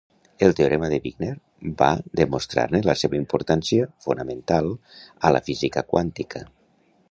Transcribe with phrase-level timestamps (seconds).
[0.45, 1.33] El teorema de Wigner
[1.81, 1.89] va
[2.21, 4.73] demostra-ne la seva importància fonamental
[5.29, 6.45] a la física quàntica.